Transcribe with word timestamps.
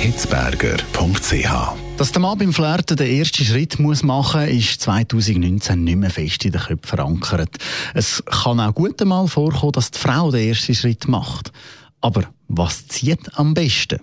Hitzberger.ch 0.00 1.74
dass 1.98 2.12
der 2.12 2.22
Mann 2.22 2.38
beim 2.38 2.54
Flirten 2.54 2.96
den 2.96 3.18
ersten 3.18 3.44
Schritt 3.44 3.78
muss 3.78 4.02
machen 4.02 4.40
muss, 4.40 4.50
ist 4.50 4.80
2019 4.80 5.84
nicht 5.84 5.96
mehr 5.96 6.08
fest 6.08 6.42
in 6.46 6.52
den 6.52 6.62
Köpfen 6.62 6.96
verankert. 6.96 7.58
Es 7.92 8.24
kann 8.24 8.58
auch 8.58 8.74
gut 8.74 9.02
einmal 9.02 9.28
vorkommen, 9.28 9.72
dass 9.72 9.90
die 9.90 9.98
Frau 9.98 10.30
den 10.30 10.48
ersten 10.48 10.74
Schritt 10.74 11.06
macht. 11.06 11.52
Aber 12.00 12.24
was 12.48 12.88
zieht 12.88 13.38
am 13.38 13.52
besten? 13.52 14.00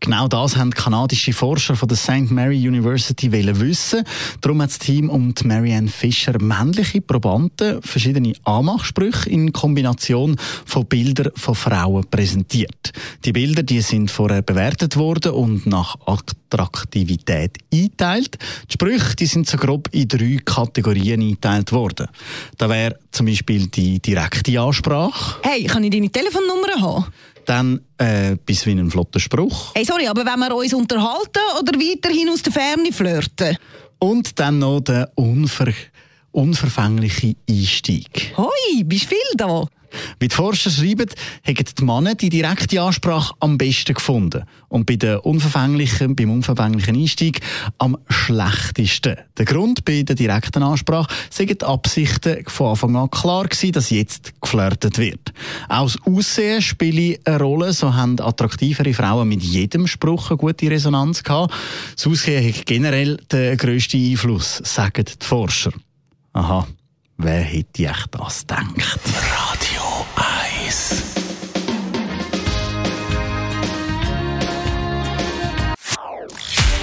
Genau 0.00 0.28
das 0.28 0.56
haben 0.56 0.70
kanadische 0.70 1.32
Forscher 1.32 1.74
von 1.74 1.88
der 1.88 1.96
St. 1.96 2.30
Mary 2.30 2.66
University 2.66 3.32
wissen. 3.32 4.04
Darum 4.40 4.62
hat 4.62 4.70
das 4.70 4.78
Team 4.78 5.10
um 5.10 5.34
die 5.34 5.46
Marianne 5.46 5.88
Fischer 5.88 6.40
männliche 6.40 7.00
Probanden 7.00 7.82
verschiedene 7.82 8.34
Anmachsprüche 8.44 9.28
in 9.28 9.52
Kombination 9.52 10.36
von 10.64 10.86
Bildern 10.86 11.32
von 11.34 11.54
Frauen 11.54 12.06
präsentiert. 12.08 12.92
Die 13.24 13.32
Bilder, 13.32 13.62
die 13.64 13.80
sind 13.80 14.10
vorher 14.10 14.42
bewertet 14.42 14.96
worden 14.96 15.32
und 15.32 15.66
nach 15.66 15.96
Attraktivität 16.06 17.58
eingeteilt. 17.72 18.38
Die 18.68 18.74
Sprüche, 18.74 19.16
die 19.16 19.26
sind 19.26 19.48
so 19.48 19.56
grob 19.56 19.88
in 19.92 20.06
drei 20.06 20.38
Kategorien 20.44 21.20
eingeteilt 21.20 21.72
worden. 21.72 22.06
Da 22.56 22.68
wäre 22.68 22.98
zum 23.10 23.26
Beispiel 23.26 23.66
die 23.66 24.00
direkte 24.00 24.60
Ansprache. 24.60 25.40
Hey, 25.42 25.64
kann 25.64 25.82
ich 25.82 25.90
deine 25.90 26.10
Telefonnummer 26.10 26.80
haben? 26.80 27.06
Dann 27.48 27.80
äh, 27.96 28.36
bis 28.44 28.66
wie 28.66 28.72
ein 28.72 28.90
flotter 28.90 29.18
Spruch. 29.18 29.74
Hey, 29.74 29.82
sorry, 29.82 30.06
aber 30.06 30.26
wenn 30.26 30.38
wir 30.38 30.54
uns 30.54 30.74
unterhalten 30.74 31.40
oder 31.58 31.72
weiterhin 31.78 32.28
aus 32.28 32.42
der 32.42 32.52
Ferne 32.52 32.92
flirten? 32.92 33.56
Und 33.98 34.38
dann 34.38 34.58
noch 34.58 34.80
der 34.80 35.10
unver 35.14 35.72
unverfängliche 36.30 37.36
Einstieg. 37.48 38.34
Hoi, 38.36 38.84
bist 38.84 39.06
viel 39.06 39.18
da? 39.34 39.64
Wie 40.18 40.28
die 40.28 40.34
Forscher 40.34 40.70
schreiben, 40.70 41.08
haben 41.46 41.64
die 41.78 41.84
Männer 41.84 42.14
die 42.14 42.28
direkte 42.28 42.80
Ansprache 42.80 43.34
am 43.40 43.58
besten 43.58 43.94
gefunden. 43.94 44.44
Und 44.68 44.86
bei 44.86 44.96
der 44.96 45.24
unverfänglichen, 45.24 46.14
beim 46.14 46.30
unverfänglichen 46.30 46.96
Einstieg 46.96 47.40
am 47.78 47.96
schlechtesten. 48.08 49.16
Der 49.36 49.44
Grund 49.44 49.84
bei 49.84 50.02
der 50.02 50.16
direkten 50.16 50.62
Ansprache 50.62 51.12
sind 51.30 51.50
die 51.50 51.64
Absichten 51.64 52.44
von 52.46 52.70
Anfang 52.70 52.96
an 52.96 53.10
klar 53.10 53.44
gewesen, 53.44 53.72
dass 53.72 53.90
jetzt 53.90 54.32
geflirtet 54.40 54.98
wird. 54.98 55.32
Auch 55.68 55.90
das 55.90 55.98
Aussehen 56.04 56.62
spielt 56.62 57.26
eine 57.26 57.38
Rolle. 57.38 57.72
So 57.72 57.94
haben 57.94 58.20
attraktivere 58.20 58.92
Frauen 58.94 59.28
mit 59.28 59.42
jedem 59.42 59.86
Spruch 59.86 60.30
eine 60.30 60.38
gute 60.38 60.70
Resonanz 60.70 61.22
gehabt. 61.22 61.54
Das 61.94 62.06
Aussehen 62.06 62.54
hat 62.54 62.66
generell 62.66 63.16
den 63.32 63.56
grössten 63.56 64.04
Einfluss, 64.04 64.60
sagen 64.64 65.04
die 65.04 65.24
Forscher. 65.24 65.72
Aha, 66.32 66.66
wer 67.16 67.40
hätte 67.40 67.82
ich 67.82 68.06
das 68.10 68.40
gedacht? 68.40 68.97